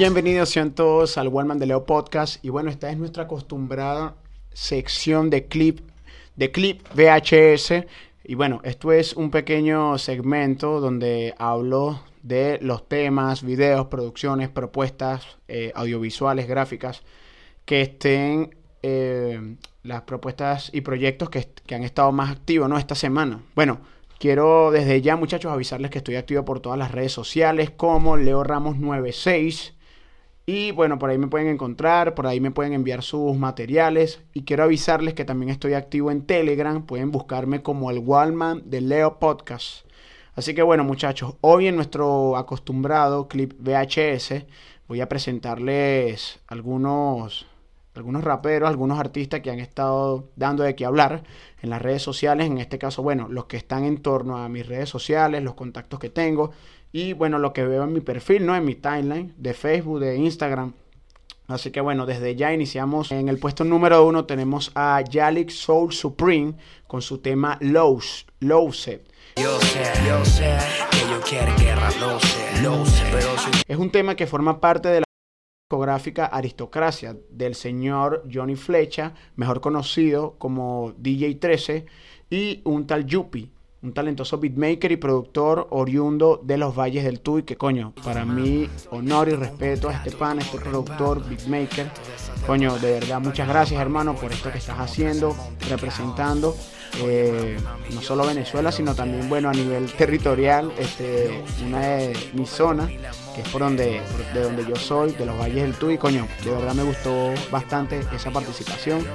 [0.00, 2.42] Bienvenidos sean todos al Wallman de Leo Podcast.
[2.42, 4.14] Y bueno, esta es nuestra acostumbrada
[4.50, 5.80] sección de clip,
[6.36, 7.84] de clip VHS.
[8.24, 15.36] Y bueno, esto es un pequeño segmento donde hablo de los temas, videos, producciones, propuestas
[15.48, 17.02] eh, audiovisuales, gráficas
[17.66, 22.78] que estén eh, las propuestas y proyectos que, que, han estado más activos ¿no?
[22.78, 23.42] esta semana.
[23.54, 23.80] Bueno,
[24.18, 28.42] quiero desde ya muchachos avisarles que estoy activo por todas las redes sociales como Leo
[28.42, 29.74] Ramos 96
[30.50, 34.20] y bueno, por ahí me pueden encontrar, por ahí me pueden enviar sus materiales.
[34.34, 36.84] Y quiero avisarles que también estoy activo en Telegram.
[36.84, 39.86] Pueden buscarme como el Wallman de Leo Podcast.
[40.34, 44.44] Así que bueno, muchachos, hoy en nuestro acostumbrado clip VHS
[44.88, 47.46] voy a presentarles algunos,
[47.94, 51.22] algunos raperos, algunos artistas que han estado dando de qué hablar
[51.62, 52.48] en las redes sociales.
[52.48, 56.00] En este caso, bueno, los que están en torno a mis redes sociales, los contactos
[56.00, 56.50] que tengo
[56.92, 58.56] y bueno, lo que veo en mi perfil, ¿no?
[58.56, 60.72] En mi timeline de Facebook, de Instagram.
[61.46, 63.10] Así que bueno, desde ya iniciamos.
[63.10, 66.54] En el puesto número uno tenemos a Yalik Soul Supreme
[66.86, 69.02] con su tema Lows, Lowset.
[73.68, 75.04] Es un tema que forma parte de la
[75.68, 81.86] discográfica Aristocracia del señor Johnny Flecha, mejor conocido como DJ 13,
[82.30, 83.50] y un tal Yuppie
[83.82, 88.68] un talentoso beatmaker y productor oriundo de los Valles del Tuy, que coño, para mí
[88.90, 91.90] honor y respeto a este pan, este productor, beatmaker.
[92.46, 95.34] Coño, de verdad, muchas gracias hermano por esto que estás haciendo,
[95.68, 96.54] representando
[97.02, 97.56] eh,
[97.94, 102.90] no solo Venezuela, sino también, bueno, a nivel territorial, este, una de mis zonas,
[103.34, 104.02] que es por donde,
[104.34, 108.00] de donde yo soy, de los Valles del Tuy, coño, de verdad me gustó bastante
[108.14, 109.06] esa participación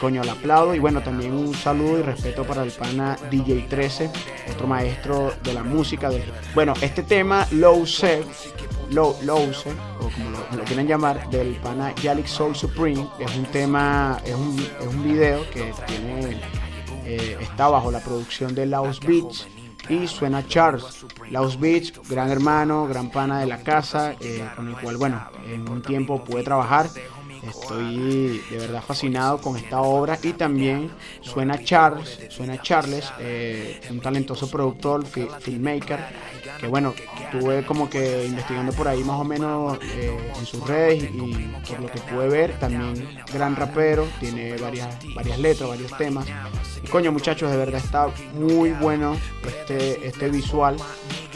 [0.00, 0.74] coño, le aplaudo.
[0.74, 4.10] Y bueno, también un saludo y respeto para el pana DJ 13,
[4.52, 6.10] otro maestro de la música.
[6.10, 6.24] De...
[6.54, 8.26] Bueno, este tema, Low Set,
[8.90, 9.14] Low,
[9.52, 14.34] Set, o como lo, quieren llamar, del pana Yalik Soul Supreme, es un tema, es
[14.34, 16.40] un, es un video que tiene,
[17.04, 19.46] eh, está bajo la producción de Laos Beach
[19.88, 21.04] y suena Charles.
[21.30, 25.68] Laos Beach, gran hermano, gran pana de la casa, eh, con el cual, bueno, en
[25.68, 26.88] un tiempo pude trabajar.
[27.48, 30.90] Estoy de verdad fascinado con esta obra y también
[31.20, 36.00] suena Charles, suena Charles, eh, un talentoso productor, filmmaker,
[36.60, 41.04] que bueno, estuve como que investigando por ahí más o menos eh, en sus redes
[41.04, 46.26] y por lo que pude ver, también gran rapero, tiene varias, varias letras, varios temas.
[46.82, 50.76] Y coño muchachos, de verdad está muy bueno este, este visual.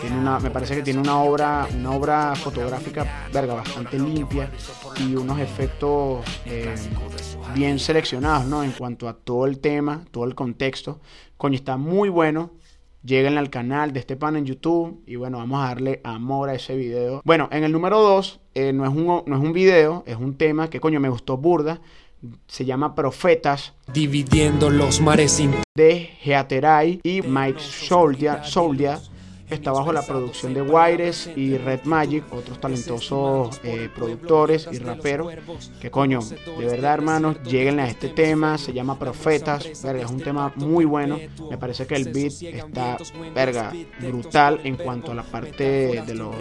[0.01, 4.51] Tiene una, me parece que tiene una obra, una obra fotográfica verga, bastante limpia
[4.99, 6.75] y unos efectos eh,
[7.55, 8.63] bien seleccionados, ¿no?
[8.63, 11.01] En cuanto a todo el tema, todo el contexto.
[11.37, 12.53] Coño, está muy bueno.
[13.03, 16.55] Lleguen al canal de este pan en YouTube y bueno, vamos a darle amor a
[16.55, 17.21] ese video.
[17.25, 20.37] Bueno, en el número 2 eh, no, es un, no es un video, es un
[20.37, 21.81] tema que coño me gustó burda.
[22.47, 23.75] Se llama Profetas.
[23.93, 25.43] Dividiendo los mares
[25.75, 29.01] de Geateray y Mike Soldia, Soldia
[29.51, 35.33] está bajo la producción de Wires y Red Magic, otros talentosos eh, productores y raperos.
[35.81, 38.59] Que coño, de verdad, hermanos, lleguen a este tema.
[38.59, 39.83] Se llama Profetas.
[39.83, 41.19] Verga, es un tema muy bueno.
[41.51, 42.97] Me parece que el beat está,
[43.35, 46.35] verga, brutal en cuanto a la parte de los,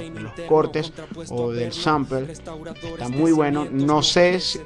[0.48, 0.94] cortes
[1.30, 2.32] o del sample.
[2.32, 3.68] Está muy bueno.
[3.72, 4.60] No sé, si,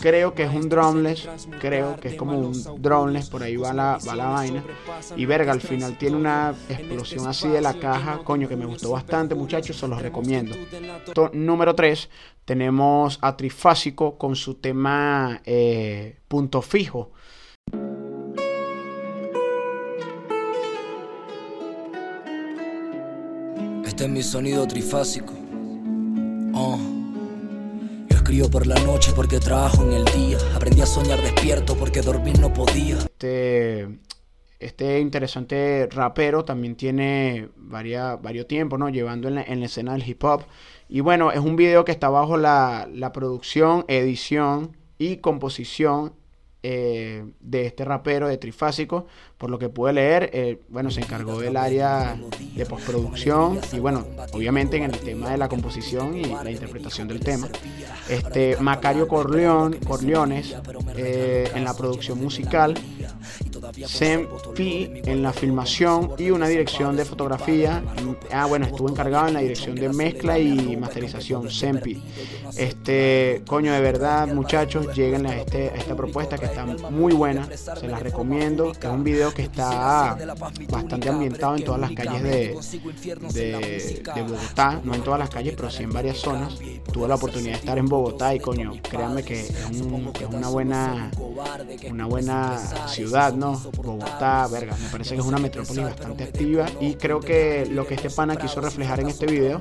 [0.00, 1.28] creo que es un drumless.
[1.60, 3.28] Creo que es como un drumless.
[3.28, 4.64] Por ahí va la, va la vaina.
[5.16, 7.89] Y verga, al final tiene una explosión así de la cara
[8.24, 10.56] coño, que me gustó bastante, muchachos, se los recomiendo.
[11.32, 12.08] número 3,
[12.44, 17.12] tenemos a Trifásico con su tema eh, Punto Fijo.
[24.00, 25.34] Este es mi sonido trifásico.
[26.54, 26.78] Oh.
[28.08, 30.38] Yo escribo por la noche porque trabajo en el día.
[30.54, 32.96] Aprendí a soñar despierto porque dormir no podía.
[32.96, 34.00] Este
[34.60, 38.90] este interesante rapero también tiene varios tiempos, ¿no?
[38.90, 40.42] Llevando en la, escena del hip hop.
[40.88, 46.12] Y bueno, es un video que está bajo la, producción, edición y composición
[46.62, 49.06] eh, de este rapero de Trifásico.
[49.38, 52.18] Por lo que pude leer, eh, bueno, se encargó del área
[52.54, 54.04] de postproducción y bueno,
[54.34, 57.48] obviamente en el tema de la composición y la interpretación del tema.
[58.10, 60.54] Este Macario Corleón, Corleones
[60.96, 62.74] eh, en la producción musical
[63.86, 67.82] Sem P en la filmación y una dirección de fotografía.
[68.32, 72.02] Ah, bueno, estuvo encargado en la dirección de mezcla y masterización, Sempi.
[72.56, 77.48] Este, coño, de verdad, muchachos, lleguen a, este, a esta propuesta que está muy buena.
[77.56, 78.72] Se las recomiendo.
[78.72, 80.16] Es un video que está
[80.68, 82.56] bastante ambientado en todas las calles de,
[83.32, 84.80] de, de Bogotá.
[84.84, 86.58] No en todas las calles, pero sí en varias zonas.
[86.92, 90.48] Tuve la oportunidad de estar en Bogotá y, coño, créanme que es, un, es una
[90.48, 91.10] buena
[91.90, 92.58] una buena
[92.88, 93.49] ciudad, ¿no?
[93.76, 97.94] Bogotá, verga, me parece que es una metrópoli bastante activa y creo que lo que
[97.94, 99.58] este pana quiso reflejar en este video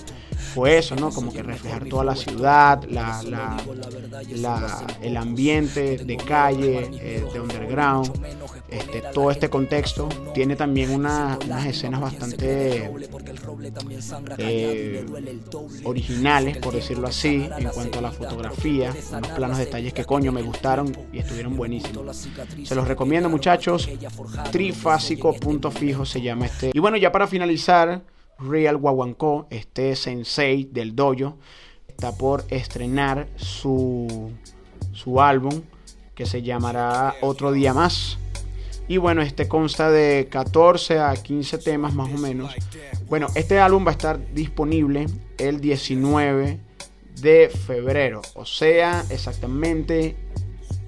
[0.53, 1.11] fue eso, ¿no?
[1.11, 8.11] Como que reflejar toda la ciudad, la, la, el ambiente de calle, eh, de underground,
[8.69, 10.09] este, todo este contexto.
[10.33, 12.91] Tiene también unas escenas bastante
[14.37, 15.05] eh,
[15.83, 20.41] originales, por decirlo así, en cuanto a la fotografía, unos planos detalles que coño me
[20.41, 22.27] gustaron y estuvieron buenísimos.
[22.63, 23.78] Se los recomiendo muchachos,
[24.51, 26.71] trifásico punto fijo se llama este.
[26.73, 28.03] Y bueno, ya para finalizar,
[28.39, 31.37] Real Wawanko, este sensei del dojo,
[31.87, 34.31] está por estrenar su,
[34.93, 35.61] su álbum
[36.15, 38.17] que se llamará Otro Día Más.
[38.87, 42.55] Y bueno, este consta de 14 a 15 temas más o menos.
[43.07, 45.05] Bueno, este álbum va a estar disponible
[45.37, 46.59] el 19
[47.21, 48.21] de febrero.
[48.33, 50.15] O sea, exactamente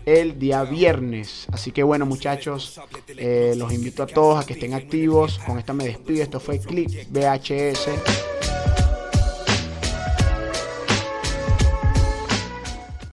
[0.05, 1.47] el día viernes.
[1.51, 2.79] Así que bueno muchachos,
[3.17, 5.39] eh, los invito a todos a que estén activos.
[5.39, 6.23] Con esta me despido.
[6.23, 8.40] Esto fue Click VHS.